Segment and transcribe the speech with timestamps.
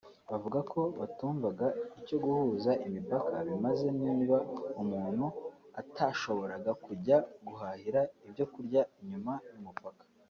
[0.29, 1.67] bavuga ko batumvaga
[1.99, 4.37] icyo guhuza imipaka bimaze niba
[4.81, 5.25] umuntu
[5.81, 10.03] atashoboraga kujya guhahira ibyo kurya inyuma y’umupaka